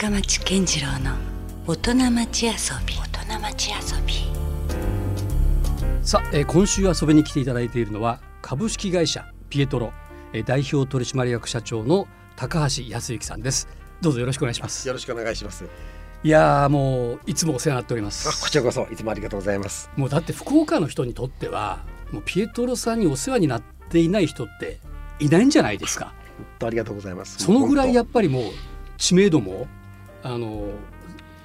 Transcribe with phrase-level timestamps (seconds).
[0.00, 1.16] 深町健次郎の
[1.66, 2.52] 大人町遊
[2.86, 2.94] び。
[2.94, 4.14] 大人町遊び。
[6.06, 9.92] さあ、えー今週遊びに来ていただいているのは株式会社ピエトロ、
[10.32, 12.06] えー代表取締役社長の
[12.36, 13.66] 高橋康之さんです。
[14.00, 14.86] どうぞよろしくお願いします。
[14.86, 15.64] よろしくお願いします。
[16.22, 19.90] いやーもういつもお世話になっておりまあ、すこちらこそいつもありがとうございます。
[19.96, 21.80] もうだって福岡の人にとっては
[22.12, 24.78] もうピエトロさんにお世話になっていない人って
[25.18, 26.14] いないんじゃないですか？
[26.36, 27.38] 本当ありがとうございます。
[27.38, 28.42] そのぐらいやっっぱりもう
[28.96, 29.66] 知名度も
[30.22, 30.70] あの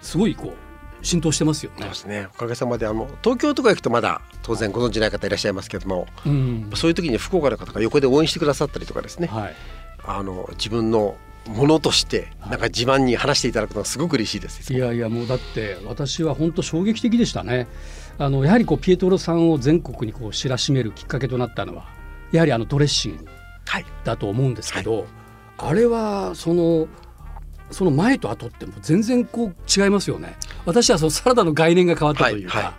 [0.01, 1.95] すごいこう浸透してますよねそうで。
[1.95, 2.27] すね。
[2.33, 9.27] おかげさまであの東京とか行くとまだ当然ご存知ない方いらっしゃいますけども、うんそういう時に福岡の方が横で応援してくださったりとかですね。
[9.27, 9.55] はい、
[10.05, 11.15] あの自分の
[11.47, 14.73] ものとしてなんか自慢に話していただくのがすごく嬉しいです。
[14.73, 17.67] いやいやもうだって私は本当衝撃的でしたね。
[18.17, 21.85] あのやはりこうピエトロさんを全国にこう知らしめるきっかけとなったのは
[22.31, 23.25] やはりあのドレッシング
[23.65, 23.85] はい。
[24.05, 25.05] だと思うんですけど、
[25.57, 26.87] あれはその
[27.73, 30.37] その前と後ってもう全然こう違いますよね。
[30.65, 32.73] 私はそのサラダの概念が変わったというか、はいはい。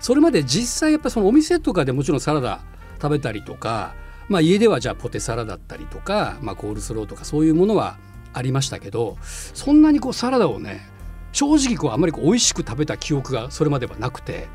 [0.00, 2.60] それまで実際やっぱりそのお店とかでもちろんサラダ
[3.00, 3.94] 食べたりとか、
[4.28, 7.98] まあ、家ではじゃあポテサラだったりとか、まあ、コールスローとかそういうものは
[8.32, 10.88] ありましたけどそんなにこうサラダをね
[11.32, 14.48] 正直こうあまりこう美味しく食べた記憶がそれまではなくて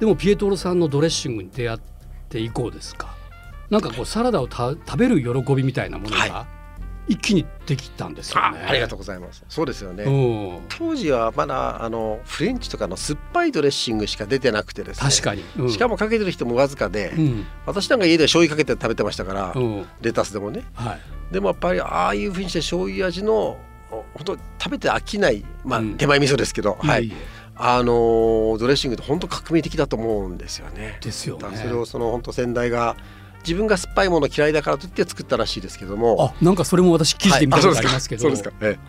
[0.00, 1.80] でもピエトロさんのドレッシングに出会っ
[2.28, 3.14] て以降ですか？
[3.70, 6.46] なんかこうサラダをた食べる喜びみたいなものがは
[7.08, 8.64] 一気にできたんですよあね。
[8.68, 9.44] ありがとうございます。
[9.48, 10.04] そうですよね。
[10.04, 10.66] うん。
[10.68, 15.10] 当時はまだあのフレンチとかの酸っぱいドレッシングしか出てなくてですね。
[15.10, 15.70] 確かに、うん。
[15.70, 17.46] しかもかけてる人もわずかで、うん。
[17.66, 19.86] 私なんか家で醤油かけて食べてましたから、うん。
[20.00, 20.62] レタスでもね。
[20.74, 21.00] はい。
[21.32, 23.58] でもやっぱりああいうふうにして醤油味の
[23.90, 25.94] お本当食べて飽きない、まあうん。
[25.96, 27.12] 手前味噌ですけど、はい。
[27.54, 30.98] あのードレッシングって本当革命的だと思うんですよね。
[31.02, 31.56] ですよね。
[31.56, 32.96] それをその本当先代が
[33.44, 36.34] 自分が酸っぱいもの嫌いだからといって作ったらしいですけども。
[36.40, 38.60] あなんかそれも私記事で見たことありますけど、はいあそうですか。
[38.60, 38.86] そうですか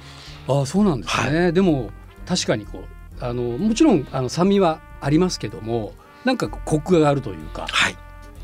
[0.52, 1.92] えあそうなんですね、でも
[2.26, 2.84] 確かにこ
[3.22, 5.94] うあのもちろんあの酸味はありますけども
[6.26, 7.98] なんかコクがあるというかえはい。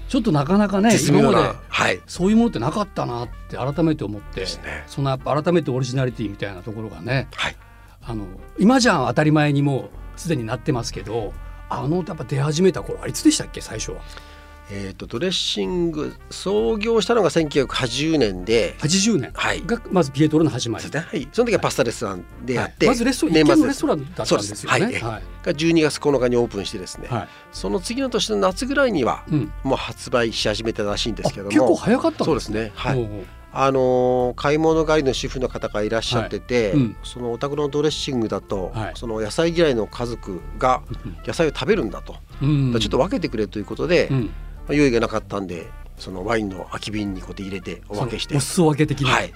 [0.07, 2.01] ちょっとなかなかね今まではい。
[2.07, 7.55] そういうものってなかったなって改めて思って、ですねその改めてオリジナリティみたいなところがねはい。
[8.01, 8.25] あの
[8.57, 11.33] 今じゃ当たり前にもうすでになってますけど
[11.69, 13.61] あのやっぱ出始めた頃はいつでしたっけ？
[13.61, 14.01] 最初は
[14.71, 18.75] えっ、とドレッシング創業したのが1980年で。
[18.79, 19.31] 80年。
[19.33, 19.63] はい。
[19.65, 20.83] がまずピエトロの始まり。
[20.83, 21.05] ですね。
[21.07, 21.27] はい。
[21.31, 22.95] その時はパスタレストランでやって、はい。
[22.95, 24.43] まずレストランのレストランだったんですよね。
[24.43, 24.67] そうです。
[24.67, 24.81] はい。
[24.81, 25.23] はい。
[25.43, 27.27] が12月9日にオープンしてですね、はい。
[27.51, 31.49] その次の年の夏ぐらいにはうん、もう発売し始めたらしいんですけども。
[31.49, 32.71] 結構早かったんそうですね。
[32.75, 33.09] はい。
[33.51, 36.77] あのー買い物帰りの主婦の方がいらっしゃってて、はい。
[36.77, 36.95] うん。
[37.03, 38.93] そのお宅のドレッシングだと、はい。
[38.95, 40.83] その野菜嫌いの家族が
[41.25, 42.79] 野菜を食べるんだと、うん。
[42.79, 44.29] ちょっと分けてくれということで、まうん、
[44.69, 48.37] あ用意がなかったんでそのワインの空き瓶にこうやって入れてお分けして。
[48.37, 49.33] お裾分け的な、はい。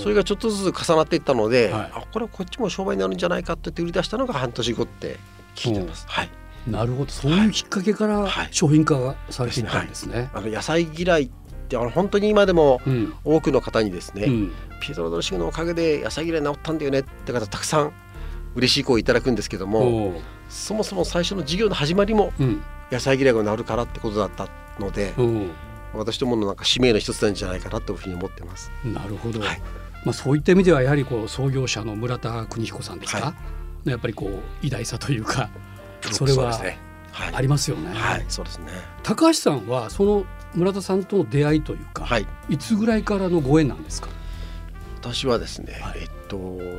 [0.00, 5.16] それがちょっとずつ重なっていったので、はいあこれはこっちも商売になるんじゃないかって言って売り出したのが半年後って
[5.54, 6.06] 聞いてます。
[6.08, 6.30] はい。
[6.66, 7.10] なるほど。
[7.10, 8.48] そういうきっかけからはい。
[8.50, 10.30] 商品化がされていったんですね。
[10.34, 11.30] あの野菜嫌いっ
[11.68, 13.14] てあの本当に今でもうん。
[13.24, 14.52] 多くの方にですね、うん。
[14.80, 17.92] ピエトロドレッシングのおかげで野菜嫌い治ったんだよねって方たくさん
[18.56, 25.46] 嬉しい声をいただくんですけども、そもそも最初の事業の始まりもうん野菜嫌いが治るからってことだったので、おう
[25.94, 28.70] 私どものなんか使命の一つなんじゃないかなというふうに思ってます。
[28.84, 29.60] なるほど、はい
[30.04, 33.34] まあ、そういった意味ではやはりこう創業者の村田邦彦さんですか、は
[33.84, 35.50] やっぱりこう偉大さというか
[36.12, 36.60] それは。
[37.12, 37.92] ありますよね。
[37.92, 38.66] はい、そうですね。
[39.02, 40.24] 高橋さんはその
[40.54, 42.26] 村田さんとの出会いというか、はい。
[42.48, 44.08] いつぐらいからのご縁なんですか？
[45.02, 46.36] 私はですね、はいえっと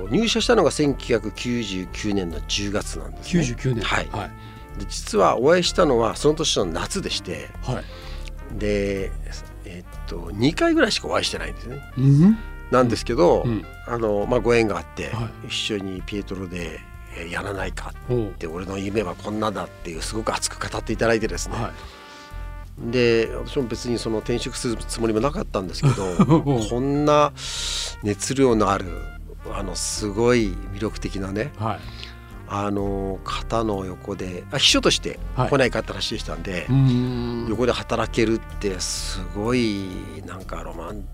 [0.09, 3.43] 入社したのが1999年の10月なんですね。
[3.43, 3.83] 99年。
[3.83, 4.31] はいはい。
[4.79, 8.59] で実はお会いしたのはその年の夏でして、はい。
[8.59, 9.11] で
[9.65, 11.81] えっと2回ぐらいしかお会いしてないんですね。
[11.97, 12.37] うん？
[12.71, 13.65] なんですけど、うん。
[13.87, 16.79] あのまあご縁があって、は一緒にピエトロで
[17.17, 22.91] えーやらないかって俺の夢はこんなだっていうすごく熱く語っていただいてですね、はい。
[22.91, 26.15] で私も別にその転職するつもりもなかったんですけど
[26.69, 27.33] こんな
[28.03, 28.85] 熱量のある
[29.53, 31.79] あのすごい魅力的なねはい。
[32.53, 37.47] あの方の横であ秘書としてはい来ないかったらしいしたんで、うーん。
[37.47, 39.87] 横で働けるってすごい
[40.25, 41.07] なんかロマン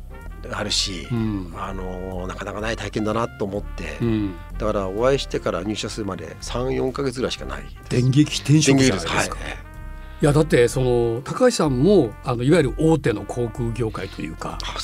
[0.51, 1.53] あるし、うん。
[1.55, 4.35] あのなかなかない体験だなと思って、うん。
[4.57, 9.13] だからお会いしてから入社するまで34か月ぐらいしかない電撃転職じゃないですか。
[9.13, 9.29] はい
[10.19, 14.75] いやだってその高橋さんもあのいわゆる大手の航空業界というかあ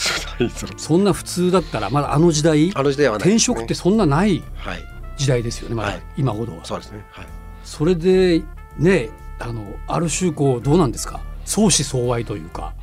[0.78, 6.02] そんな普通だったらまだあの時代あの時代はない転職ってそんなないはい時代ですよねまだ、はい。
[6.18, 6.66] 今ほどは。
[6.66, 7.06] そうですね。
[7.12, 7.26] はい。
[7.64, 8.44] それで
[8.78, 11.22] ねあのある種こうどうなんですか？
[11.46, 12.74] 相思相愛というか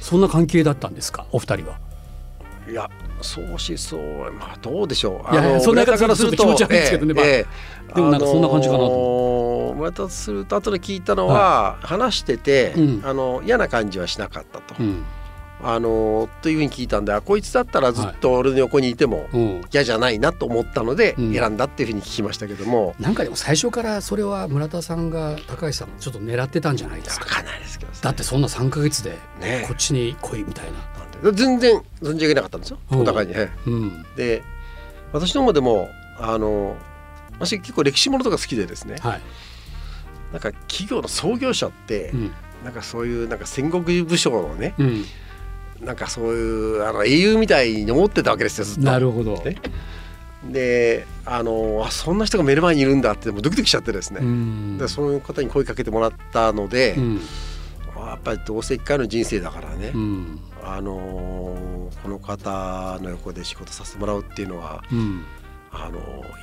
[0.00, 1.26] そんな関係だったんですか？
[1.32, 1.78] お二人は。
[2.68, 2.88] いや
[3.20, 5.34] そうしそうまあどうでしょう。
[5.34, 7.24] いやいやそんな村田からすると気持ち悪いですけどねまあ。
[7.24, 8.86] ええでもなんかそんな感じかなと。
[8.86, 13.02] あのー村田すると後で聞いたのは、話してて、うん。
[13.04, 15.04] あの嫌な感じはしなかったと、うん
[15.62, 19.60] あのーというふうに聞いたんであこいつだったらずっと俺の横にいてもうん。
[19.72, 27.26] 嫌じゃないなと思ったのでうん選んだっていうふうに聞きましたけども、なんかでも最初からそれは村田さんが高橋さんもちょっと狙ってたんじゃないですか。
[27.26, 29.64] わかんないですけどだってそんな3か月でね。
[29.66, 30.72] こっちに来いみたいな、
[31.22, 32.78] なんで全然存じ上げなかったんですよ。
[32.90, 33.00] うん。
[33.00, 33.34] お互いに。
[33.36, 34.06] ええうん。
[34.16, 34.42] で
[35.12, 36.76] 私の方でもあの
[37.38, 38.96] 私結構歴史ものとか好きでですね。
[39.00, 39.20] はい。
[40.32, 42.32] なんか企業の創業者って、うん。
[42.64, 45.04] なんかそういうなんか戦国武将のねうん、
[45.80, 48.82] なんかそういうあの英雄みたいに思ってたわけですよずっと。
[48.82, 49.56] なるほど、ね。
[50.50, 54.78] であのあそんな人が目の前にいるんだってもうドキドキしちゃってですね、うん。
[54.78, 57.20] でそういう方に声かけてもらったので、うん。
[57.96, 60.40] やっぱりどうせ一回の人生だからね、うん。
[60.62, 60.92] あの
[62.02, 65.24] この方の横で仕事させてもらうっていうのはうん。
[65.72, 65.98] あの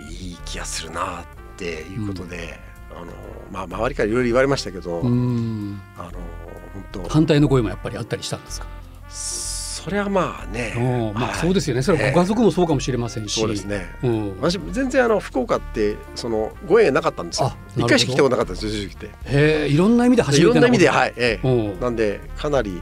[0.09, 1.25] いい気がするなっ
[1.57, 2.59] ていうことで、
[2.91, 3.11] あの
[3.51, 5.81] まあ周りからいろいろ言われましたけど、うん。
[5.97, 7.09] あの本当。
[7.09, 8.67] 反対の声もやっぱりあったりしたんですか？
[9.17, 10.73] それはまあね。
[10.77, 11.35] お、まあはい。
[11.39, 11.81] そうですよね。
[11.81, 13.95] それはご家族もそうかもしれませんし、そうですね。
[14.03, 17.53] うん、私全然あの福岡ってそのご縁がなかったんですよ。
[17.77, 21.47] 一回しか来たことなかったんですよ正直言っへえいろんな意味で初めてていろんな意味でい、はい、ええ。
[21.47, 21.79] うん。
[21.79, 22.81] なんでかなり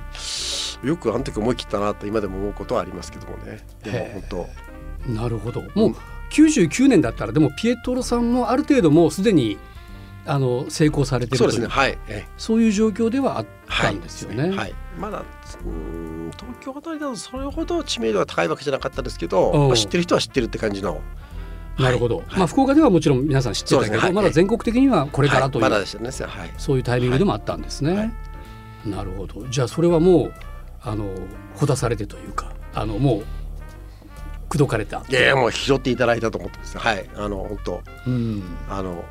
[0.83, 3.59] よくあの時思い切ったなと今でも思うことはありますけどもね。
[3.83, 4.47] でも本
[5.05, 5.11] 当。
[5.11, 5.61] なるほど。
[5.75, 5.95] もう
[6.31, 9.59] 99年だったらでもピエトロさんもある程度もうすでに
[10.25, 11.51] あの成功されてるという。
[11.51, 11.73] そうですね。
[11.73, 12.27] はい、ええ。
[12.37, 14.55] そういう状況ではあったはいんですよね。
[14.55, 19.67] はい、まだうーん東京あたりだとそれほど知名度が高いわけじゃなかったですけど、うん。
[19.67, 21.01] まあ、知ってる人は知ってるって感じの。
[21.77, 22.25] なるほど、はい。
[22.37, 23.97] まあ福岡ではもちろん皆さん知ってたけど、ね。
[23.99, 24.13] はい。
[24.13, 25.71] まだ全国的にはこれからという、はい。
[25.71, 25.85] まね。
[25.85, 26.53] はい。
[26.57, 27.95] そういうタイミングでもあったんですね。
[27.95, 28.11] はい。
[28.89, 29.45] なるほど。
[29.47, 30.33] じゃあそれはもう
[30.81, 31.05] あの
[31.55, 33.25] ほだされてというかあのもう
[34.47, 35.03] 口説かれた。
[35.09, 36.77] いやいやもう拾っていただいたと思ってます。
[36.77, 37.09] はい。
[37.15, 37.81] あの本当。
[38.07, 39.03] うん、あの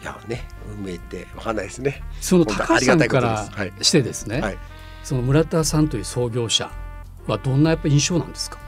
[0.00, 0.46] いやね
[0.78, 2.02] 運命ってわかんないですね。
[2.20, 3.48] その高橋さんから
[3.82, 4.58] してですね、はい。
[5.02, 6.70] その村田さんという創業者
[7.26, 8.58] はどんなやっぱ印象なんですか、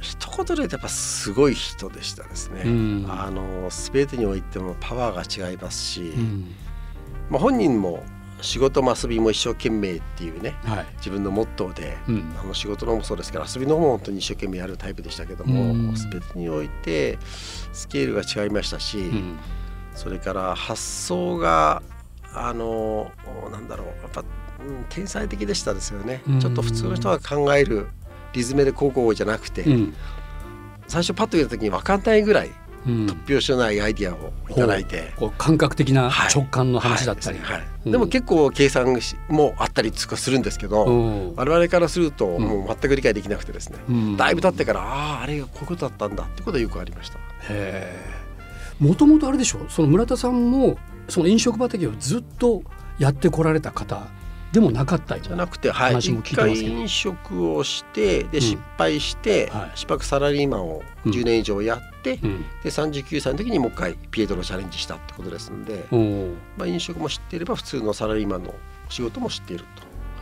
[0.00, 3.06] 一言で言うとやっぱすごい人でしたですね、うん。
[3.08, 6.54] あの全てにおいてもパワーが違いますし、うん。
[7.30, 8.04] まあ、本人も
[8.42, 10.86] 仕事も遊びも一生懸命っていうねはい。
[10.98, 12.34] 自分のモットーで、うん。
[12.38, 15.94] あの仕事の方もそうですけど遊びの方も本当に一生懸命やるタイプでしたけども、うん。
[15.94, 17.18] 全てにおいて
[17.72, 19.38] スケールが違いましたし、うん。
[19.94, 21.82] それから発想が
[22.34, 23.10] あの
[23.50, 24.26] なんだろうやっぱ、うん
[24.88, 26.40] 天才的でしたですよね、うん。
[26.40, 27.88] ちょっと普通の人が考える
[28.32, 29.94] リズムでこうこうじゃなくて、うん。
[30.86, 32.54] 最初パッと見た時に分かんないぐらいうん
[32.84, 35.12] 突拍子のないアイディアをいただいて。
[35.16, 36.32] こう感覚的なはい。
[36.34, 37.56] 直感の話だったり、はい。
[37.58, 37.68] はい。
[37.86, 37.92] うん。
[37.92, 38.98] でも結構計算
[39.28, 41.36] もあったりとかするんですけど、うん。
[41.36, 44.16] 我々からするとんもう全く理解できなくてですね、うん。
[44.16, 47.18] だいぶ経ってからあああれがこういうことだったんだってことはよくありました。
[48.78, 49.60] もともとあれでしょ？
[49.68, 50.76] その村田さんも
[51.08, 52.62] その飲食畑をずっと
[52.98, 54.08] やってこられた方
[54.52, 56.74] でもなかったよじゃなくて、はい、話も聞い一てますけど。
[56.74, 58.30] 回飲食をしてん。
[58.30, 59.78] で失敗して、はい。
[59.78, 61.12] しばらくサラリーマンをうん。
[61.12, 62.44] 10年以上やって、うん。
[62.62, 66.34] で39歳の時にもう一回ピエトロチャレンジしたってことですので、おー。
[66.56, 68.54] まあ、飲食も知っていれば普通のサラリーマンの
[68.88, 69.64] 仕事も知っている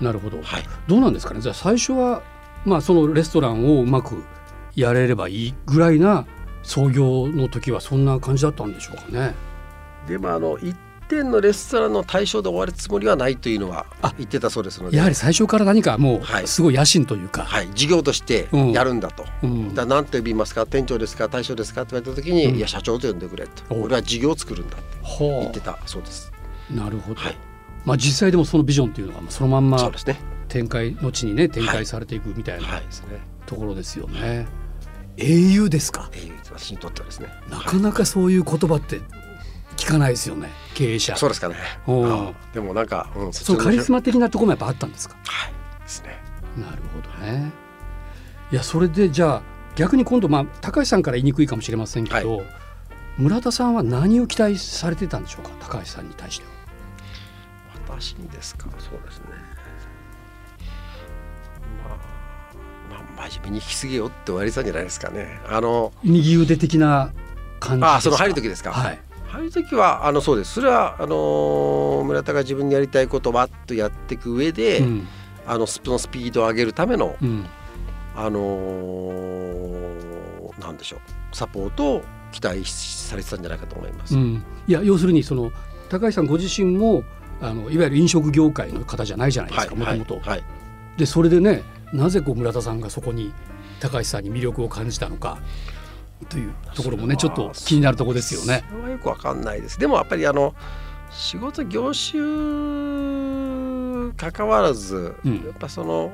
[0.00, 0.44] なるほど、と。
[0.44, 0.65] はい。
[0.87, 1.41] どうなんですかね？
[1.41, 2.23] じゃあ最初は
[2.65, 4.25] まあそのレストランをうまく
[4.75, 6.25] やれればいいぐらいな
[6.62, 9.34] 創業の時はそんな感じだったんでしょうかね？
[10.06, 10.75] でもあの一
[11.10, 14.96] 点のレストランの対象で終わるつもりはないというのはあ言ってたそうですので。
[14.96, 16.44] やはり最初から何かもはい。
[16.44, 19.26] うすごい野心というか、はい、事業としてやるんだと。
[19.43, 19.74] うん。
[19.74, 22.56] だ何と呼びますか店長ですか大将ですかって言われた時に、うん。
[22.56, 23.74] いや社長と呼んでくれと。
[23.74, 26.32] お俺は事業を作るんだってほ言ってたそうです。
[26.72, 27.36] うなるほど、はい。
[27.84, 30.19] まあ実際でもそのビジョンっていうのがまあそのまんまそうですね。
[30.48, 32.82] 展開後にね展開されていくみたいなはい。
[32.82, 33.19] ですね。
[33.46, 34.46] ところですよね。
[35.17, 36.05] 英雄ですか？
[36.05, 37.29] っていう私にとってはですね。
[37.50, 39.00] なかなかそういう言葉って
[39.81, 41.56] 聞かないですよね経営者そうですかね。
[42.53, 45.17] でもなんか、うん、そのカリスマ的なところもやっぱあったんですか？
[45.25, 46.22] はいですね。
[46.56, 47.51] なるほどね
[48.53, 49.43] いやそれでじゃあ
[49.77, 52.43] 逆に今度まあ高橋さんから言いにくいかもしれませんけど、
[53.17, 55.51] 村田さんは何を期待されてたんでしょうか？
[55.60, 56.51] 高橋さんに対しては。
[57.99, 58.69] 私にですか？
[58.79, 59.27] そうですね。
[63.29, 65.41] 真面目に聞きすぎよって言われてたんじゃないですかね。
[65.46, 67.13] あの、右腕的な
[67.60, 68.72] 感じあ、その入る時ですか。
[68.72, 70.55] はい入る時はあのそうです。
[70.55, 75.08] それはあのー村田が自分にやりたいことをわっとやっていく上で、うん。
[75.46, 77.46] あのスそのスピードを上げるための、うん。
[78.17, 81.37] あのーなんでしょう。
[81.37, 84.17] サポートを期待されてたんじゃないかと思います。
[84.17, 85.53] うん、いや要するにその
[85.89, 87.05] 高橋さんご自身も
[87.41, 90.20] あのいわゆる飲食業界の方じゃないじゃないですかもともと。
[90.20, 90.44] はい。
[90.96, 93.32] でそれでねなぜこう村田さんがそこに
[93.81, 95.39] 高橋さんに魅力を感じたのか
[96.29, 98.65] というところもねちょっと気になるところですよね。
[98.70, 99.79] それはよくわかんないです。
[99.79, 100.55] でもやっぱりあの
[101.10, 102.20] 仕事業種
[104.17, 105.36] 関わらず、うん。
[105.36, 106.12] やっぱその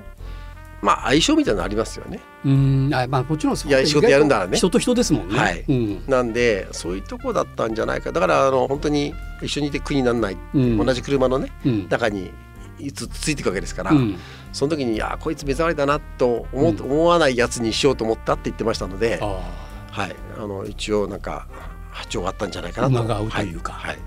[0.83, 2.21] まあ相性みたいなのありますよね。
[2.45, 4.57] うんあまあもちろんそういや仕事やるんだらね。
[4.57, 5.39] 人と人ですもんね。
[5.39, 5.65] はい。
[5.69, 6.05] うん。
[6.07, 8.13] なんでそういうとこだったんじゃないか。
[8.13, 10.79] だからあの本当に一緒にいて苦にならない、うん。
[10.79, 11.89] 同じ車のねうん。
[11.89, 12.31] 中に
[12.79, 14.19] いつついていくわけですから、うん。
[14.53, 16.81] その時にあこいつ目障りだなと思,、うん。
[16.81, 19.66] 思わないやつにしようと思ったって言ってましたので、あ
[19.97, 21.47] はい、あの一応なんか
[21.91, 22.95] 波長があったんじゃないかなと。
[22.95, 23.73] 馬が合うというか。
[23.73, 23.99] はい。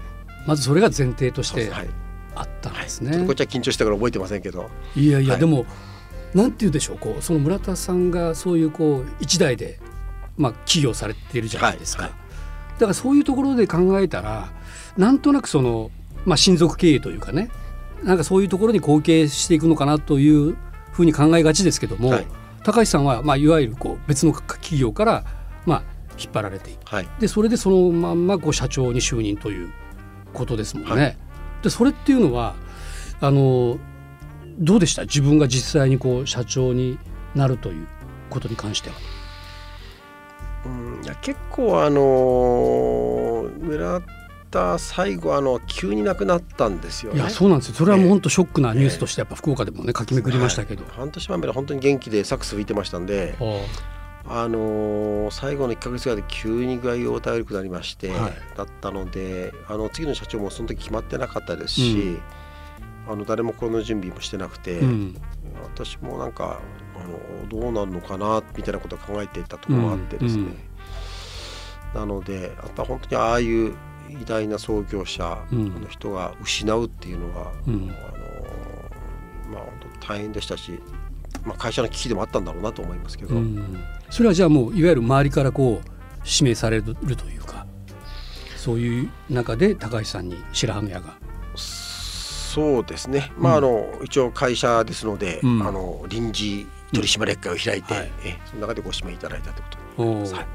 [0.46, 1.88] まずそれが前提としてはい。
[2.36, 3.26] あったんですはい。
[3.26, 4.70] こっちは緊張したから覚えてませんけど。
[4.96, 5.40] いやいや、はい。
[5.40, 5.66] でも
[6.34, 6.98] なんて言うでしょう。
[6.98, 9.80] こうその村田さんがそういうこう一代で
[10.38, 12.10] まあ起業されているじゃないですか、だ
[12.80, 14.52] からそういうところで考えたら
[14.96, 15.92] なんとなくその
[16.26, 17.50] まあ親族経営というかね
[18.04, 20.56] なんかそういうところに貢献していくのかなという
[20.94, 22.28] ふうに考えがちですけども、はい。
[22.64, 25.26] 高橋さんはまあいわゆるこう別の企業から
[25.70, 25.84] まあ
[26.18, 26.86] 引っ張られていく。
[26.86, 27.08] はい。
[27.20, 29.72] でそれでそのまんまこう社長に就任という
[30.34, 30.92] ことですもんね。
[30.92, 31.18] はい。
[31.64, 32.56] でそれっていうのは
[33.22, 33.78] あの
[34.58, 35.04] どうでした？
[35.04, 36.98] 自分が実際にこう社長に
[37.36, 37.88] なるという
[38.30, 38.96] ことに関しては。
[40.66, 44.02] うんいや結構あのー村
[44.52, 47.20] 田最後あの急に亡くなったんですよね。
[47.20, 47.76] いやそうなんですよ。
[47.76, 50.84] それはもう本当ショックなニュースとしてやっぱ福岡でもね書きめくりましたけど。
[50.84, 50.92] はい。
[50.98, 53.36] 半年前まで本当に元気でサックス吹いてましたんで、
[54.30, 58.34] ああのー最後の1か月ぐらいで急に具合を頼りくなりまして、はい。
[58.56, 62.18] だったのであの次の社長もその時決まってなかったですし、
[63.08, 65.16] あの誰もこの準備もしてなくて、あうん。
[65.64, 66.60] 私もなんか
[66.96, 67.04] あ
[67.48, 70.44] のどうなるのかなみたいなことを考えていたところがあってですね、
[71.94, 72.00] うん。
[72.00, 73.76] なのであとは本当にああいう
[74.10, 75.82] 偉大な創業者うん。
[75.82, 77.74] の人が失うっていうのは、うん。
[77.74, 80.80] あのまあ本当大変でしたし、
[81.46, 83.84] まあ、会社の危機でもあったんだろうなと思いますけど、うん。
[84.10, 85.90] それはじゃあもういわゆる周りからこう
[86.26, 87.66] 指名されるというか
[88.58, 91.18] そういう中で高橋さんに白羽の矢が。
[91.56, 95.68] そうですね、まああの一応会社ですので、うん。
[95.68, 98.00] あの臨時取締役会を開いて、うん。
[98.00, 98.12] はい。
[98.26, 99.66] えその中でご指名いただいたという
[99.98, 100.36] ことおー。
[100.36, 100.46] はい。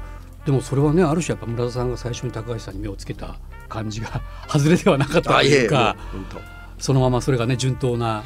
[0.45, 3.37] でもそれはねある種やっぱ村田さんが最初に高橋さんに目をつけた
[3.67, 5.95] 感じが 外れではなかったとあいうか
[6.77, 8.23] そのままそれがね順当な、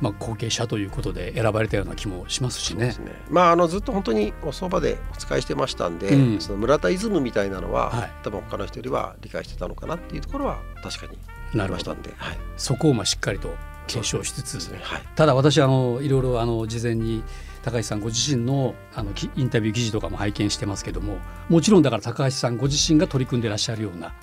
[0.00, 2.88] まあ、後継者ということで選ばれたような気もしますしね。
[2.88, 2.94] ね。
[3.30, 6.40] まああのずっと本当におそばでお使いしてましたんで、うん。
[6.40, 8.12] その村田イズムみたいなのは、はい。
[8.22, 11.18] 多分他の人よりは理解してたのかなっていうところは確かに
[11.60, 13.54] ありましたんで、はい、そこをまあしっかりと
[13.86, 17.22] 検証しつつ、ねはいただ私あのいろいろあの事前に
[17.62, 24.14] 高橋さんご自身のあのきインタビュー記事とかも拝見してますけどももちろんだから高橋さんご自身が取り組んでらっしゃるような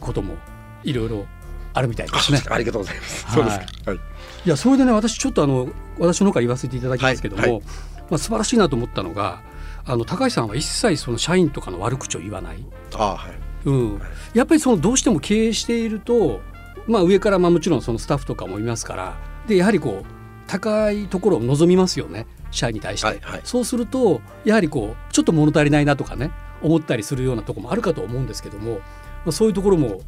[0.00, 0.36] ことも
[0.84, 0.92] い。
[0.92, 1.26] ろいろ
[1.74, 2.40] あるみたいですね。
[2.48, 3.26] ありがとうございます。
[3.26, 3.90] はいそうですか。
[3.90, 4.00] はい。
[4.46, 9.42] いやそれでね私ちょっとあの私の方から言わせていただきますけども、はいはいまあ、素晴らしいなと思ったのが
[9.84, 12.64] あの高橋さんは一切その社員とかの悪口を言わない、
[12.94, 13.32] ああはい。
[13.66, 14.00] うん、
[14.34, 16.40] やっぱりそのどうしても経営していると、
[16.86, 19.16] まあ、上からまあもちろんそのスタッフとかもいますから
[19.46, 20.06] でやはりこう
[20.46, 26.30] 高いところを望みますよね社員に対して、はいはいそうするとやはりこうちょっと物足りないなとかね
[26.62, 28.80] 思ったりするようなところもあるかと思うんですけども、ま
[29.28, 30.02] あ、そういうところも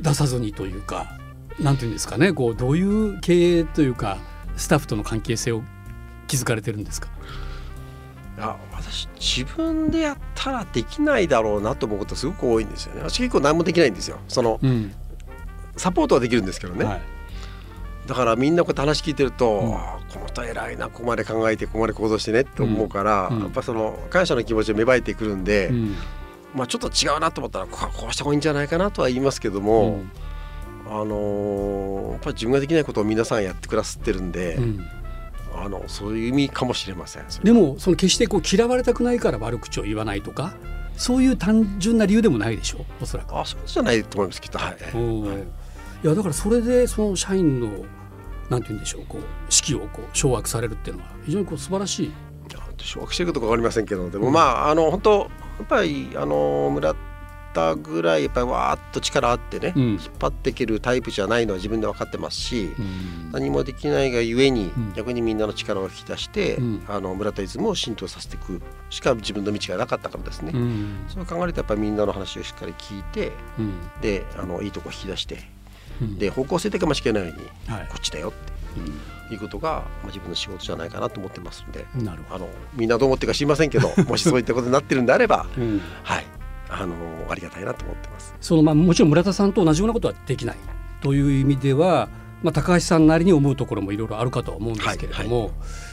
[0.00, 1.18] 出さずにというか
[1.60, 4.18] なんていうんですかねこうどういう経営というか
[4.56, 5.62] スタッフとの関係性を
[6.26, 7.08] 築かれてるんですか？
[8.36, 13.02] いや私自分でやったらできないだろうなと思うことすごく多いんですよね。
[13.02, 14.18] 私結構何もできないんですよ。
[14.26, 14.92] そのうん。
[15.76, 16.84] サポートはできるんですけどね。
[16.84, 17.00] はい。
[18.06, 19.70] だからみんなこうやって話聞いてると、うん。
[20.12, 23.36] この人偉いなここまで考えてここまで行動してねって思うから、うん。
[23.36, 23.42] うん。
[23.44, 25.94] やっぱその感謝の気持ちが芽生えてくるんで、うん
[26.54, 30.02] まあちょっと違うなと思ったらここうした方がいいんじゃないかなとは言いますけども、
[30.86, 34.86] あのーやっぱり自分ができないことを皆さんやってくださってるんで、うん
[35.56, 37.24] あのそういう意味かもしれません。
[37.44, 40.54] でもその決してこう嫌われたくないから悪口を言わないとか
[40.96, 43.38] そういう単純な理由でもないでしょうおそらく。
[43.38, 44.58] あそうじゃないと思いますきっと。
[44.58, 44.76] はい。
[44.94, 47.68] うんはいいやだからそれでその社員の
[48.50, 52.06] なんて言うんでしょうこう士気をこう掌握されるっていうのは非常にこう素晴らしい。
[52.06, 52.10] い
[52.52, 55.28] や掌握してることか分かりませんけどでもまああの本当や
[55.62, 56.94] っぱりあの村
[57.54, 59.82] 田ぐらいやっぱりわーっと力あってね、うん。
[59.92, 63.30] 引っ張っていけるタイプじゃないのは自分で分かってますし、うん。
[63.32, 64.92] 何もできないがゆえに、うん。
[64.94, 66.84] 逆にみんなの力を引き出して、うん。
[66.88, 71.04] あの村田イズムを浸透させていくしか自分の道がなかったからですね、うん。
[71.08, 73.80] そう考えるとやっぱりみんなの話をしっかり聞いてうん。
[74.00, 75.38] であのいいとこ引き出して
[76.02, 76.18] うん。
[76.18, 77.88] で方向性的か間違いないようにはい。
[77.88, 78.52] こっちだよって
[79.30, 81.86] いうことが、まあ、自分の仕事じゃないかなと思ってますんで。
[81.96, 85.62] うんなるほあのみんなどう思ってるか知りませんけど もしそういったことになってるんであればど。
[85.62, 85.80] うん。
[86.02, 86.26] はい。
[86.68, 86.94] あの
[87.28, 88.34] ありがたいなと思ってます。
[88.40, 90.56] そのまあもちろん村田さんと同じようなことはできない。
[91.00, 92.08] という意味では、
[92.42, 95.52] まあ、高橋さんなりに思うところもいろいろあるかとは思うんですけれども、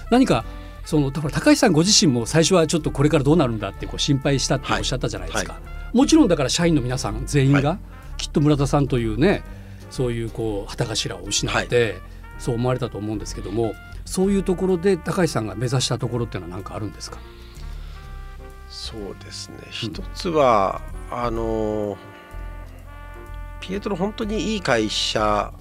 [0.10, 0.46] 何か
[0.86, 5.60] そのだから高橋さんご自身も最初はちょっとこれからどうなるんだってこう心配したっておっしゃったじゃないですか、は
[5.94, 5.98] い。
[5.98, 7.78] もちろんだから社員の皆さん全員が、は
[8.18, 9.44] きっと村田さんというね
[9.90, 12.00] そういうこう旗頭を失って、
[12.42, 17.20] そう思われたと思うんですけどもそういうところで高橋さんが目指したところっていうのは何かあるんですか？
[18.70, 19.58] そうですね。
[19.70, 20.82] 一つは、
[21.12, 21.98] あの
[23.60, 25.54] ピエトロ本当にいい会社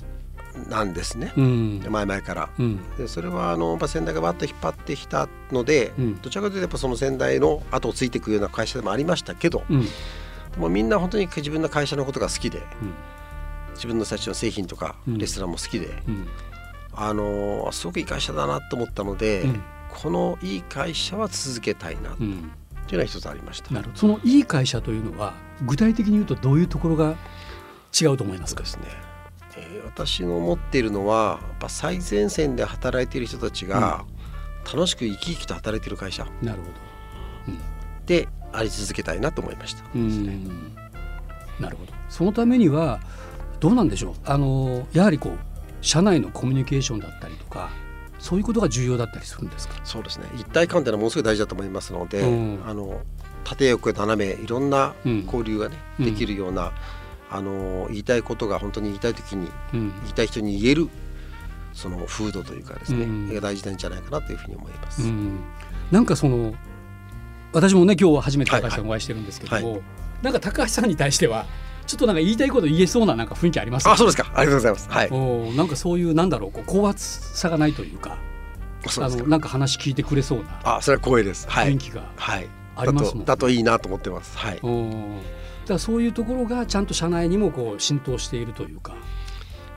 [0.69, 1.87] なんですね、うん。
[1.91, 2.51] 前々から。
[2.59, 2.97] うん。
[2.97, 6.21] でそれはあの、まあ、先代がバッと引っ張ってきたので、うん。
[6.23, 9.87] どちらかというとやっぱその先代の後をついていくような会社でもありましたけど、うん。
[10.57, 12.95] もうみんな本当に自分の会社のことが好きでうん。
[13.75, 15.19] 自分の最初の製品とかうん。
[15.19, 16.29] レストランも好きで、うん
[17.00, 19.62] あのすごくいい会社だなと思ったので、うん。
[19.92, 22.52] このいい会社は続けたいなといううん
[22.92, 23.75] のは一つありました。
[23.75, 23.99] なるほど。
[23.99, 27.16] そのいい会社というのは具体的に言うとどういうところが
[28.00, 28.61] 違うと思いますか？
[28.62, 28.85] ですね、
[29.57, 34.04] えー私の思っているのはやっぱ最前線で働いている人たちが
[34.64, 36.25] 楽しく生き生きと働いている会社。
[36.40, 36.73] なるほど。
[38.07, 39.83] であり続けたいなと思いました。
[39.92, 40.73] うん。
[41.59, 41.92] なるほど。
[42.09, 43.00] そのためには
[43.59, 44.14] どうなんでしょう？
[44.25, 45.38] あのやはりこう
[45.81, 47.71] 社内のコミュニケーションだったりとか
[48.19, 49.81] そういうことが重要だったりするんですか？
[49.83, 50.27] そうですね。
[50.35, 52.63] 一体感というのはものすごい大事だと思いますので、うん。
[52.67, 53.01] あの
[53.45, 55.25] 縦横斜めいろんなうん。
[55.25, 56.05] 交流がね、うん。
[56.05, 56.73] できるような
[57.31, 59.93] あの言いたいことが本当に言いたい時にうん。
[60.03, 60.89] 言いたい人に言える
[61.73, 63.35] その風土というかですね、うん。
[63.35, 65.03] が大事なんじゃないかなというふうに思います。
[65.03, 65.39] うん。
[65.91, 66.53] なんかその
[67.53, 69.79] 私もね今日は初めて高橋さんはいお会いしてるんですけども、は
[70.21, 71.47] なんか高橋さんに対しては
[71.90, 73.88] ちょっとなんか言いたいこと言えそうななんか雰囲気あります？
[73.88, 74.30] あそうですか。
[74.32, 74.88] ありがとうございます。
[74.88, 78.16] はい、おなんかそういうなんだろうこう高圧さがないというか
[78.87, 79.23] そうですか。
[79.23, 81.49] あのなんか話聞いてくれそうなあそれは光栄です。
[81.49, 83.25] はい、雰囲気が、はい、ありますもんね。
[83.25, 84.38] だといいなと思ってます。
[84.38, 85.18] はい、お
[85.66, 88.94] だそういうところがちゃんと社内にもこう浸透しているというか、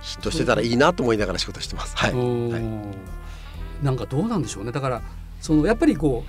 [0.01, 1.97] 嫉妬してたらいいなと思いながら仕事してます。
[1.97, 2.63] はい、おはい。
[3.83, 4.71] なんかどうなんでしょうね。
[4.71, 5.01] だから
[5.41, 6.23] そのやっぱりこ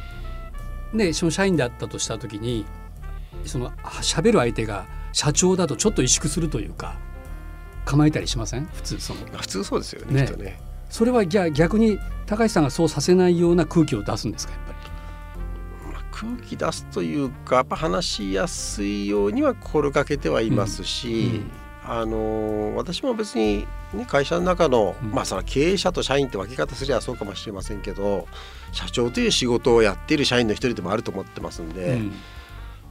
[0.92, 2.64] うねその社員であったとした時に
[3.44, 6.98] そのあ喋る相手が社長だとちょっと萎縮するというか
[7.84, 8.66] 構えたりしません？
[8.66, 9.20] 普通その。
[9.38, 10.26] 普通そうですよねね。
[10.26, 10.58] きっとね。
[10.90, 15.92] それはじゃあ逆に高橋さんがそうさせないような空気を出すんですかやっぱり？
[15.92, 21.42] まあ、空気出すというかやっぱ話しやすいようには心がけてはいますし、
[21.84, 25.10] あのー私も別に、ね、会社の中の、うん。
[25.12, 28.26] まあその経営者と社員って分け方すりゃそうかもしれませんけど
[28.72, 32.12] 社長という仕事をやっている社員の一人でもあると思ってますんで、うん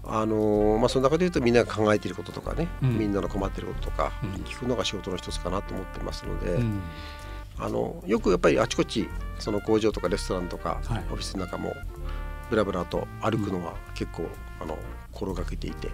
[0.05, 2.99] あのーまあ、その中で言うとみんなが考えていることとかね、うん。
[2.99, 4.29] みんなの困っていることとか、うん。
[4.43, 6.81] 聞くのが仕事の一つかなと思ってますので、うん。
[7.57, 9.07] あのよくやっぱりあちこち
[9.39, 11.03] その工場とかレストランとか、はい。
[11.11, 11.73] オフィスの中も
[12.49, 14.25] ブラブラと歩くのは結構、
[14.61, 14.77] あの
[15.11, 15.89] 心がけていて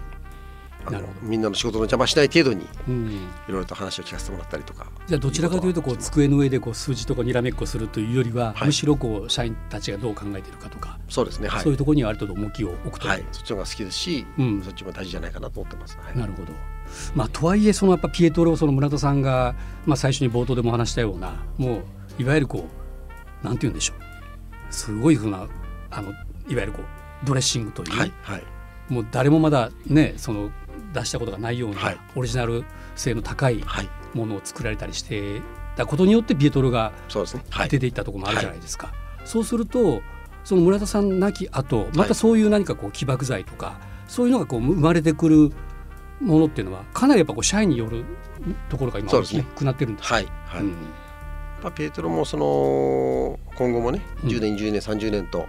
[0.86, 1.28] あのなるほど。
[1.28, 3.28] みんなの仕事の邪魔しない程度にいうん。
[3.48, 4.86] ろいろと話を聞かせてもらったりとか。
[5.06, 8.66] じゃあどちらかというとこう机の上でこう数字とかにらめっこするというよりは、はい。
[8.68, 11.48] むしろこう社員たちがどう考えているかとか、そうですね。
[11.48, 11.62] はい。
[11.62, 14.62] そういうところにはある程度重きを置くと、はい、そっちの方が好きですし、うん。
[14.62, 16.18] そっちも大事じゃないかなと思ってます、はい。
[16.18, 16.52] なるほど。
[17.14, 19.54] まあ、とはいえそのやっぱピエトロその村田さんが、
[19.86, 21.82] まあ、最初に冒頭でも話したようなも
[22.18, 22.66] ういわゆるこ
[23.42, 24.74] うなんて言うんでしょう。
[24.74, 25.46] すごいふうな
[25.90, 28.12] あのいわゆるこうドレッシングという、はい。
[28.22, 28.42] はい。
[28.88, 30.50] もう誰もまだねその
[30.92, 31.98] 出したことがないような、はい。
[32.16, 32.64] オリジナル
[32.96, 33.88] 性の高いはい。
[34.14, 35.40] ものを作られたりして
[35.76, 36.92] たことによってピエトロが
[37.68, 38.92] 出ていったところもあるじゃないですか。
[39.24, 40.02] そうすると
[40.42, 42.08] その村田さん亡き後まはい。
[42.08, 45.52] たそういう何かこう起爆剤とか、そういうのがこう生まれてくる
[46.20, 48.04] ものっていうのはかなりやっぱこう社員による
[48.68, 50.26] ところが今大きくなってるんですはい。
[50.46, 50.70] はい、うん。
[51.62, 54.28] まあ、ペートロもその今後もねうん。
[54.30, 55.48] 10年20年30年とはい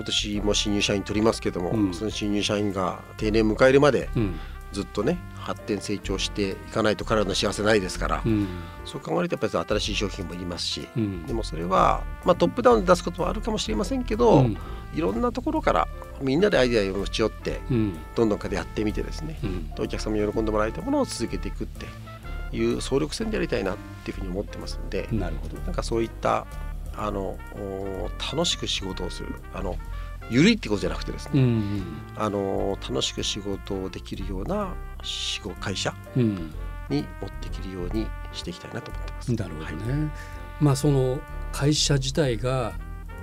[0.00, 1.92] 今年も新入社員取りますけども、うん。
[1.92, 4.40] その新入社員が定年迎えるまでうん。
[4.72, 8.46] ずっとね発展成長していかないと彼らの幸せないですから、うん。
[8.86, 11.26] そう考えるとやっぱり新しい商品もいりますし、うん。
[11.26, 14.56] でもそれは、まあ、トップダウンで出すことはあるかもしれませんけど、うん。
[14.94, 15.86] いろんなところから
[16.22, 17.98] みんなでアイデアを持ち寄ってうん。
[18.14, 19.70] どんどんやってみてですね、うん。
[19.78, 21.86] お客様に喜んでもらえたものを続けていくって
[22.56, 25.58] いう総力戦でやりたいなっていうふうに思ってますんで、なるほど。
[25.62, 26.46] なんかそういった
[26.96, 29.34] あのお楽しく仕事をする。
[29.54, 29.76] あの
[30.30, 31.82] ゆるいってことじゃなくてですね、うん
[32.16, 36.52] あの楽しく仕事をできるような仕事会社うん。
[36.88, 39.32] に持っていけるようにしていきたいなと思ってます。
[39.34, 39.74] なるほどはい。
[39.76, 40.10] ね。
[40.60, 41.18] まあその
[41.52, 42.72] 会社自体が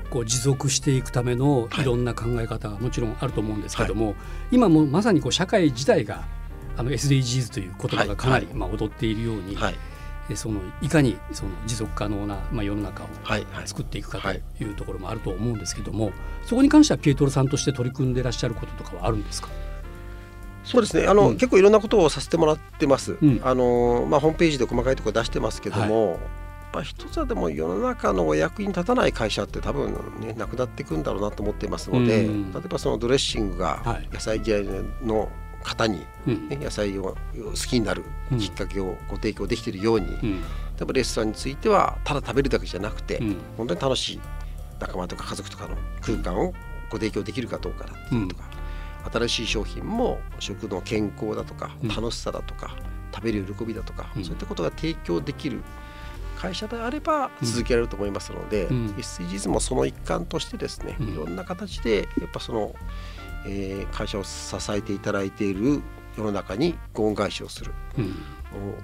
[0.09, 1.81] こう持続していくためのはい。
[1.83, 4.15] いろんな考え方がもちろんあると思うんですけども、
[4.51, 6.25] 今もうまさにこう社会自体が
[6.77, 8.55] あの SDGs という言葉がかなりはい。
[8.55, 9.73] まあ踊っているように、はい。
[9.73, 9.79] で
[10.35, 13.67] そのいかにその持続可能なまあ世の中をはいはい。
[13.67, 14.41] 作っていくかはい。
[14.57, 16.11] というところもあると思うんですけども、
[16.45, 19.49] そこに関してはピエトロさんとして取り組んでいらっしゃることとかはあるんですか？
[20.63, 21.07] そうですね。
[21.07, 21.33] あの、うん。
[21.35, 23.41] 結構いろんなことをさせてもらってます、うん。
[23.43, 26.19] あのまあ、ホームページで細かいところ出してますけども、
[26.73, 32.51] ぱ一つはでも世の中のお役に立たない会社って多分ねなくなっていくんだろうなと思っていますので、うん。
[32.51, 34.09] 例えばそのドレッシングがはい。
[34.11, 34.63] 野菜嫌い
[35.01, 35.29] の
[35.67, 36.49] 方に、うん。
[36.49, 38.39] ね野菜を好きになるうん。
[38.39, 40.41] きっかけをご提供できているように、うん。
[40.41, 40.47] 例
[40.81, 43.37] えばレストランについてはただ食べるだけじゃなくて、うん。
[43.57, 44.21] 本当に楽しい
[44.79, 46.53] 仲間とか家族とかの空間を
[46.89, 48.49] ご提供できるかどうかだっていうとか、
[49.11, 51.89] 新しい商品も食の健康だとかうん。
[51.89, 52.75] 楽しさだとか、
[53.13, 54.23] 食べる喜びだとか、うん。
[54.23, 55.61] そういったことが提供できる
[56.37, 57.47] 会社であればうん。
[57.47, 58.87] 続けられると思いますので、うん。
[58.97, 61.07] SDGs もその一環としてですね、うん。
[61.09, 62.75] いろんな形でやっぱその、
[63.45, 65.81] えー会社を支えていただいている
[66.17, 67.73] 世の中にご恩返しをする。
[67.97, 68.15] うん。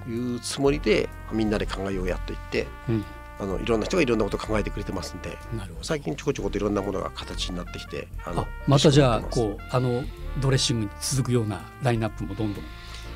[0.04, 3.04] というつもりでみんなで考えようやと言ってうん。
[3.40, 5.36] あのいろんな人がいろんなことを考えてくれてますんで
[5.82, 10.04] 最近ちょこちょこといろんなものが形になってきてああまたじゃあこうあの
[10.40, 12.64] ドレッシングに続くようなラインナップもどんどん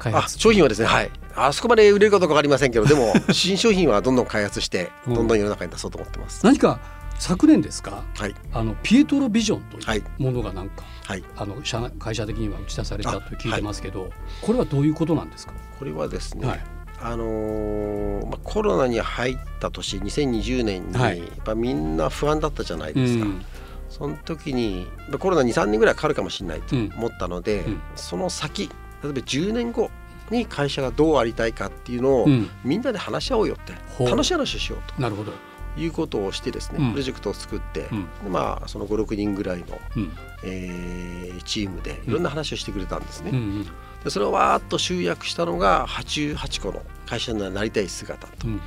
[0.01, 1.11] 開発商品はですねはい。
[1.37, 5.14] あそこまで売れるかどうかわかりませんけどでも 新商品はどんどん開発してうん。
[5.14, 6.81] どんどん世の中に出そうと思ってます、何か
[7.20, 8.03] 昨年ですか？
[8.16, 8.35] はい。
[8.53, 9.98] あのピエトロビジョンとはい。
[9.98, 10.90] いうものがなんか、はい
[11.37, 14.11] あの社内会社的には打ち出されたと聞いてますけど、
[14.42, 16.61] これはどういうことなんですか、これはですね、はい。
[17.01, 21.18] あのーまあ、コロナに入った年2020年に、はい。
[21.18, 23.44] やっぱみんな不安だったじゃないですか、うん。
[23.88, 26.92] その時にまあコロナ23年ぐらいかかるかもしれないとうん。
[26.97, 27.81] 思ったので、うん。
[27.97, 28.68] その先
[29.03, 29.90] 例えば10年後
[30.31, 32.51] に会社がどうありたいかっていうのを、うん。
[32.64, 33.73] みんなで話し合おうよって。
[33.97, 34.11] ほう。
[34.11, 35.38] 楽しい話をしようなるほど、と
[35.79, 36.91] いうことをしてですね、うん。
[36.93, 38.03] プロジェクトを作って、うん。
[38.25, 40.12] でまあその56人ぐらいの、うん。
[40.45, 43.31] えーチームでいろんな話をしてくれたんですね。
[43.31, 43.37] うん。
[43.37, 43.67] うん
[44.05, 48.47] でそれをわーっと集約したのが88個の会社になりたい姿と。
[48.47, 48.61] うん。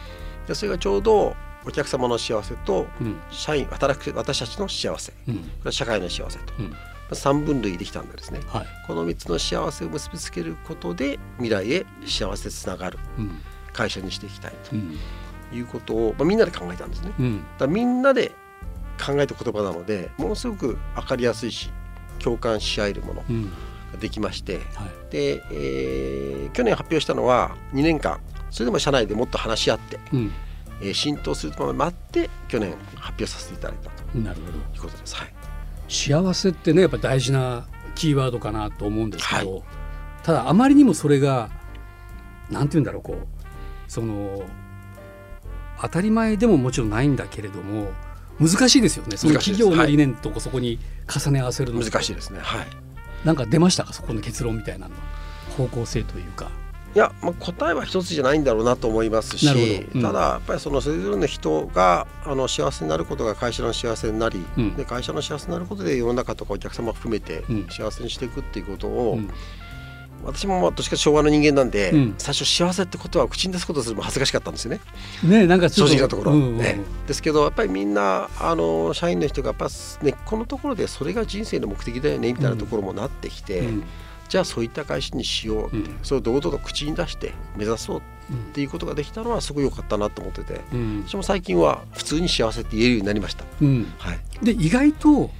[0.47, 3.15] でそれがちょうどお客様の幸せとうん。
[3.29, 5.11] 社員働く私たちの幸せ。
[5.11, 5.35] こうん。
[5.35, 6.53] れは社会の幸せと。
[6.59, 6.75] うん。
[7.11, 8.39] 3分類できたんでですね。
[8.47, 8.67] はい。
[8.87, 13.41] この3つの幸せを結びつけることで未来へ幸せつながるうん。
[13.73, 14.91] 会社にしていきたいうん。
[14.91, 14.97] と
[15.53, 17.11] いうことを、まあ、みんなで考えたんですね。
[17.19, 17.43] うん。
[17.57, 18.31] だみんなで
[19.03, 21.71] 考えた言葉なのでものすごく分かりやすいし
[22.19, 23.49] 共感し合えるものうん。
[23.91, 24.57] ができまして。
[24.75, 25.11] はい。
[25.11, 28.19] で、えー去年発表したのは2年間。
[28.49, 30.31] それでも社内でもっと話し合って、うん。
[30.81, 34.17] えー浸透するまで待って去年発表させていただいたと。
[34.19, 34.57] なるほど。
[34.57, 35.15] いうことです。
[35.15, 35.33] はい、
[35.87, 39.61] 幸せってねやっぱ大事なキーワードかなと思うんですけど、は
[40.23, 41.49] ただあまりにもそれが
[42.49, 43.27] なんて言うんだろうこう
[43.87, 44.43] その
[45.81, 47.91] 当たり前でももちろんないんだけれども
[48.39, 49.17] 難しいですよね。
[49.17, 51.83] その企業の理念とそこに重ね合わせるの。
[51.83, 52.39] 難しいですね。
[52.41, 52.67] はい。
[53.23, 53.93] なんか出ましたか？
[53.93, 54.95] そこの結論みたいなの。
[55.57, 56.49] 方向性というか。
[56.95, 59.73] いや、まあ、答えは一つじゃないんだろうなと思いますし、なるほど。
[59.95, 60.01] うん。
[60.01, 64.75] ただやっぱりそのそれぞれの人があの幸せになることが会社の幸せになり、うん。
[64.75, 67.67] で会社の幸せになることで世の中とかお客様を含めてうん。
[67.69, 69.29] 幸せにしていくっていうことを、うん
[70.25, 72.15] 私もまあどっちか昭和の人間なんで、うん。
[72.17, 74.79] 最初幸せってことは口に出すことするも恥ずかしかったんですよね。
[75.23, 76.57] ねなんか正直なところ、うんうんうん。
[76.57, 76.79] ね。
[77.07, 79.67] ですけどやっぱりみんなあの社員の人がやっぱ
[80.01, 83.83] 根っこのところでそれが人生の目的だよねみたいなところもなってきて、うん。
[84.29, 85.97] じゃあそういった会社にしようって、うん。
[86.03, 88.01] それを堂々と口に出して目指そうっ
[88.53, 91.03] ていうことができたのはすごい良かったなと思っててうん。
[91.07, 93.43] 私も最近は普通に幸せって言えるようになりました。
[93.61, 93.93] うん。
[93.97, 95.31] はい、で意外と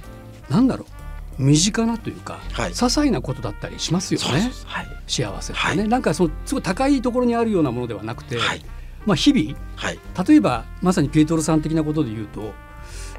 [0.50, 1.01] なんだろう
[1.38, 2.70] 身近なというか、はい。
[2.70, 4.50] 些細なことだったりしますよね。
[4.52, 4.86] すはい。
[5.06, 5.88] 幸せってね、はい。
[5.88, 8.64] なんかそのすごい高いところにあるようなものではなくて、はい。
[9.06, 9.98] まあ、日々はい。
[10.28, 12.52] 例えばまさにピエトロさん的なことで言うと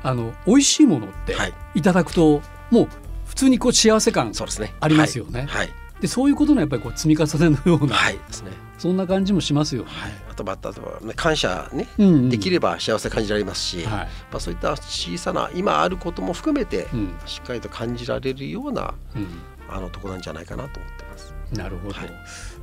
[0.02, 1.54] あの美味しいものってはい。
[1.76, 2.88] いただくともう
[3.26, 4.32] 普通にこう幸せ感
[4.80, 5.46] ありますよね。
[5.50, 5.70] はい。
[6.00, 8.28] でそういうことのやっぱりこう積み重ねのような、はい、はい。
[8.28, 8.52] ですね
[8.84, 9.84] そんな感じもしますよ。
[9.84, 9.90] ね。
[9.92, 10.74] はい、あとまた
[11.16, 12.30] 感謝ね、うんうん。
[12.30, 13.88] できれば幸せ感じられますし、はい。
[13.90, 17.16] まあ、そういった小さな今あることも含めて、うん。
[17.26, 19.28] しっかりと感じられるようなうん。
[19.70, 21.34] あのとこなんじゃないかなと思ってます。
[21.54, 22.10] なるほど、はい。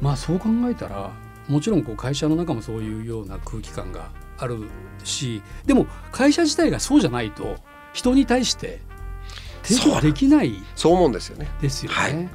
[0.03, 1.11] まあそう考えたら
[1.49, 4.69] もちろんこう会社の中もそういうような空気感がある
[5.05, 7.57] しでも会社自体がそうじゃないと
[7.95, 8.81] 人に対して
[9.63, 11.49] 提供できないそう思うんですよね。
[11.61, 11.97] ですよね。
[11.97, 12.29] はいい。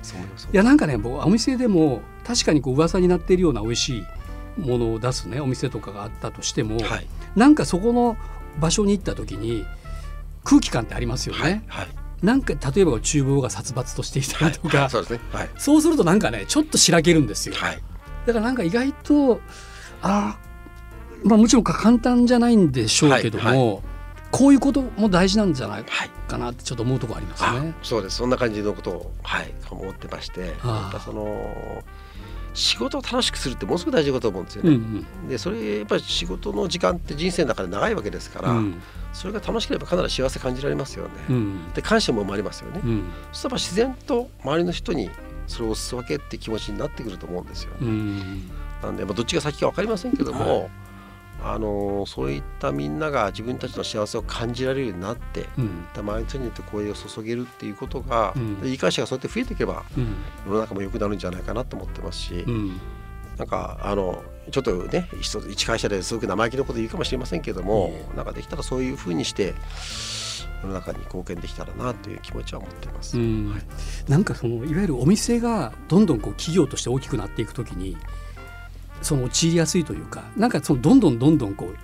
[0.52, 4.04] やなんかね僕お店でも確かにこう噂になっているような美味しい
[4.60, 8.18] ものを出すねお店とかがあったとしても、はい、なんかそこの
[8.60, 9.66] 場所に行った時に
[10.44, 11.42] 空気感ってありますよね。
[11.42, 11.88] はい、はい、
[12.26, 15.20] なんか例えば厨房が殺伐としていたりとか、はいそうですね。
[15.32, 17.56] はい、そうするとなんかねちょっとしらけるんですよ。
[17.56, 17.82] はい、
[18.26, 19.42] だからなんか意外と
[20.02, 23.95] あーまあもちろん簡単じゃないんでしょうけども、はい
[24.38, 26.10] こういうことも大事なんじゃないはい。
[26.28, 27.74] かなってちょっと思うところありますあね。
[27.84, 28.18] そうです。
[28.18, 30.48] そんな感じのことをはい思ってまして、や
[30.90, 31.84] っぱその
[32.54, 35.30] 仕事を楽しくするってものすごく大事だと思うんですようんね。
[35.30, 38.82] でそれやっぱり仕事の時間って人生の中で長いわけですから、うん
[39.14, 41.12] それが楽しければかなり幸せ感じられますよね。
[41.30, 42.82] うんで感謝も生まれますよね。
[42.84, 45.10] うんそしたら自然と周りの人に
[45.48, 47.72] それをおすわけって気持ちになってくると思うんですよ。
[47.80, 48.52] うん
[48.84, 50.70] なんで、まあ、どっちが先か分かりませんけども、
[51.48, 55.86] あのそういったみんなが自分たちの幸せを感じられるようになって、うん。
[55.96, 58.62] 周りの人によって声を注げるっていうことが、うん。
[58.62, 60.16] で理解者がそうやって増えていけばうん。
[60.48, 62.80] 世の中も良くなるんじゃないかなと思ってますし、うん。
[63.38, 65.10] なんかあのちょっとね
[65.50, 69.54] 一会社ですごく生意気なこと言うかもしれませんけども、なんかできたらそういうふうにして
[70.64, 73.18] 世の中に貢献できたらなという気持ちは持っています。
[73.18, 73.52] うん。
[73.52, 73.62] はい。
[74.10, 77.98] なんかそのいわゆるお店がどんどんこう企業として大きくなっていくときに
[79.02, 81.76] その陥りやすいというかなんかそのどんどんどんどんこう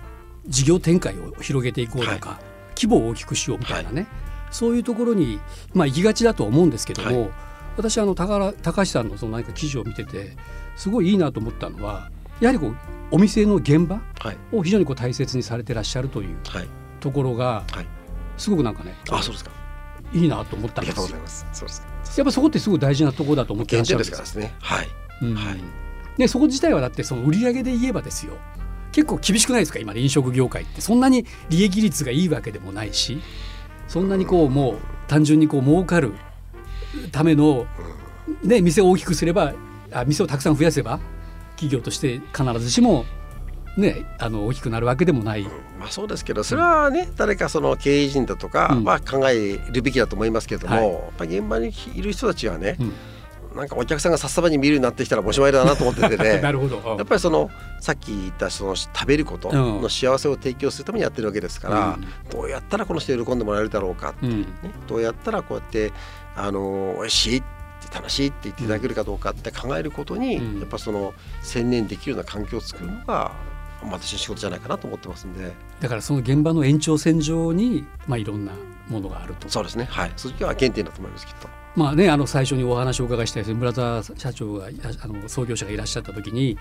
[0.48, 2.40] 事業展開を広げていこうとか、
[2.76, 4.08] 規模を大きくしようみたいなね、
[4.50, 5.40] そういうところに、
[5.72, 7.28] まあ、行きがちだと思うんですけども、は
[7.76, 10.36] 私あの高原高橋さんのその何か記事を見てて
[10.76, 12.76] すごいいいなと思ったのはやはりこう
[13.10, 16.68] お店の現場はいを非常にこう大切にされてらっしゃるというはい
[17.00, 17.86] ところがはい。
[18.38, 19.50] すごくなんかねあそうですか。
[20.12, 21.20] いいなと思ったんですよありがとうござい。
[21.20, 21.46] ます。
[21.52, 21.88] そうですか。
[22.16, 24.54] やっぱそこってすごい大事なところだと思ってらっ原しゃるんですかね。
[24.60, 24.88] はい。
[25.22, 25.60] うんはい
[26.18, 28.34] でそこ自体はだってその売り上げで言えばですよ。
[28.92, 29.78] 結構厳しくないですか？
[29.78, 30.80] 今の飲食業界って。
[30.80, 33.20] そんなに利益率がいいわけでもないし。
[33.88, 36.12] そんなにこうもう単純にこう儲かる
[37.10, 37.66] ための、
[38.42, 39.52] ね、店を大きくすれば
[39.92, 40.98] あ店をたくさん増やせば
[41.56, 43.04] 企業として必ずしも、
[43.76, 45.42] ね、あの大きくなるわけでもない。
[45.78, 48.84] まあそうですけどそれはね誰かその経営陣だとかうん。
[48.84, 50.84] は考えるべきだと思いますけども、はい。
[50.84, 52.92] やっぱり現場にいる人たちはね、うん
[53.54, 56.40] なんかお客さんがさっさばに見るようになってきたらおしまいだなと思っててね。
[56.42, 56.96] なるほど。
[56.98, 61.98] やっぱりそのさっき言ったその食べることの幸せを提供するためにやってるわけですから、
[62.30, 64.46] どうやったらこの人喜んでもらえるだろうか、うん。
[64.86, 65.92] どうやったらこうやって
[66.36, 70.60] あの美味しいって楽しいって言っていただけるかどうかって考えることに、うん。
[70.60, 73.32] やっぱその専念できるような環境を作るのが
[73.84, 75.52] まあ私の仕事じゃないかなと思ってますんで。
[75.80, 78.52] だからその現場の延長線上に、まあ、いろんな
[78.88, 79.48] ものがあると。
[79.48, 79.86] そうですね。
[79.90, 80.12] はい。
[80.16, 81.61] そっちが原点だと思いますきっと。
[81.74, 84.66] まあね、あの最初にお話をお伺いした村田社長が
[85.02, 86.58] あの創業者がいらっしゃった時に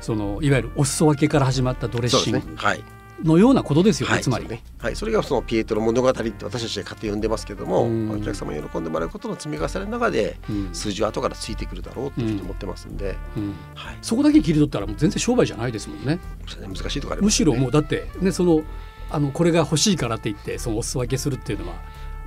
[0.00, 2.82] そのいわゆるお裾分けから始まったドレッシングはい。
[3.22, 4.48] のようなことですよね、はい、つまり。
[4.48, 4.62] ね。
[4.78, 8.10] はい、それがそのピエトロ物語って私たちが勝手に呼んでますけども、うん。
[8.10, 10.74] お客様に喜んでもらうことの積み重ねの中でうん。
[10.74, 13.54] 数字は後からついてくるだろうっていうふうに思ってますんで、うん。
[13.74, 16.18] はい、そこだけ切り取ったらもう全然商売じゃないですもんね。
[16.66, 17.58] 難しいところありむしますよね。
[17.58, 18.62] ろもうだって、ね、その
[19.10, 21.76] あのこれが欲しいからって言ってそのお裾分けするっていうのは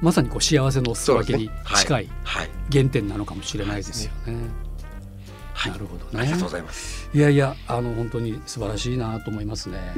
[0.01, 4.37] まさにこう幸せのお裾分けに近いはい、原点なのかもしれないですよね。
[5.53, 6.21] はい、なるほどね。
[6.21, 7.09] ありがとうございます。
[7.13, 9.95] いやいやあの本当に素晴らしいなと思いますね。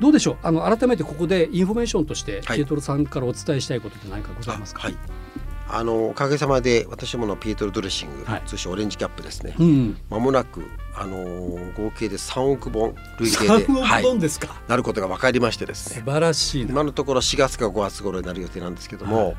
[0.00, 0.36] どうでしょう？
[0.42, 2.56] あの改めてここでインフォメーションとして、はい。
[2.56, 4.96] ピエトロさんからお伝えしたいことって何かございますか、はい。
[5.68, 8.42] あのおかげさまで私どものピエトロドレッシング、はい。
[8.46, 9.54] 通称オレンジキャップですね。
[9.58, 10.62] うん、まもなく
[10.94, 11.18] あの
[11.74, 16.00] 合計で3億本累計で、3億はい、本ですか、なることが分かりましてですね。
[16.00, 16.70] 素晴らしいな。
[16.70, 19.36] 今のところ4月か5月頃になる予定なんですけども、はい。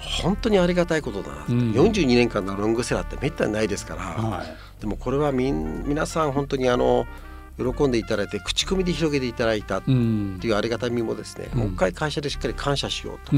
[0.00, 1.72] 本当にありがたいことだなと、うん。
[1.72, 4.80] 42年間のロングセラーってめったにないですから、はい。
[4.80, 7.06] でもこれはみん皆さん本当にあの
[7.56, 10.40] 喜んでいただいて口コミで広げていただいたってうん。
[10.42, 11.58] いうありがたみもですね、うん。
[11.58, 13.34] もう一回会社でしっかり感謝しようと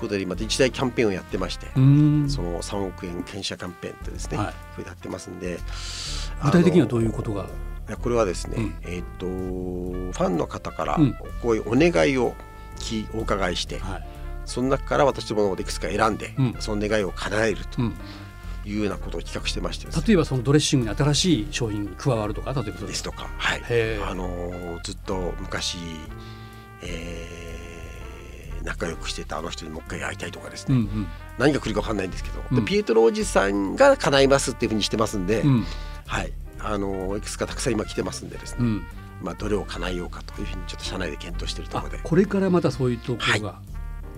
[0.00, 2.28] ことで今一大キャンペーンをやってまして、うん。
[2.28, 4.86] その3億円検査キャンペーンってですね、はい。
[4.86, 5.58] やってますんで
[6.44, 7.46] 具体的にはどういうとことが？
[8.02, 8.74] これはですね、うん。
[8.82, 11.14] えっ、とファンの方からうん。
[11.42, 12.34] こういうお願いを
[12.78, 14.06] きお伺いして、はい。
[14.46, 16.56] その中から私どものいくつか選んで、うん。
[16.58, 17.94] その願いを叶えるとうん、
[18.64, 19.92] いうようなことを企画してましてね。
[20.06, 23.62] 例えばそのドレッシングに新しい商品に加わるとか例えばですとか、はい。
[24.02, 25.76] あのーずっと昔、
[26.82, 27.49] えー
[28.62, 31.06] 仲良くしてたあの人にもう一回会いたいとかですね、うん
[31.38, 32.56] 何が来るか分かんないんですけど、うん。
[32.56, 35.48] でピエトロおじさんが叶いますっていうふうにしてますんで、うん。
[35.48, 35.64] うん
[36.06, 36.32] はい。
[36.58, 38.82] あのーいくつかたくさん今来てますんでですね、うん。
[39.22, 42.00] まあ、どれを叶えようかというふうにちょっと社内で検討しているとこあろで。
[42.02, 43.60] これからまたそういうところが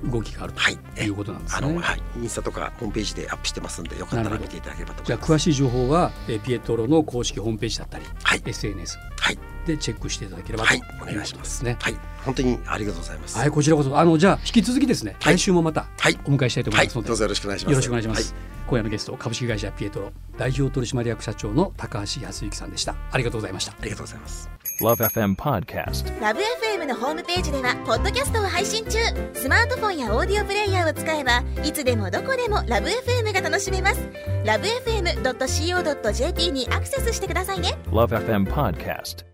[0.05, 1.69] 動きがあるはい、ということなんですね。
[1.69, 5.27] あの、はい、インスタとかホームページでアップしてますんで、よかったら見ていただければと思います。
[5.27, 11.65] じゃあ詳しい情報はえーピエトロの公式ホームページだったり、はい、SNS はい、でチェックしていただければとはい、お願いします。
[11.65, 11.77] ね。
[11.81, 13.39] はい、本当にありがとうございます。
[13.39, 17.73] はい、こちらこそあのじゃあ引き続きですね、はい来週もまたはい、お迎えしたいと思はいい、ますので、どうぞよろしくお願いします。
[17.73, 18.33] よろしくお願いします。
[18.33, 22.95] はい今夜のゲスト株式会社ピエトロ代表取締役社長の高橋康之さんでした。
[23.11, 23.73] ありがとうございました。
[23.73, 24.49] ありがとうございます。
[24.81, 26.21] Love FM Podcast.
[26.21, 28.99] ラブ f m のホームページではポッドキャストを配信中
[29.35, 34.09] スマートフォンやオーディオプレイヤーを使えばいつでもどこでもラブ f m が楽しめます
[34.45, 39.32] ラブ FM.co.jp にアクセスしてくださいね Love FM Podcast.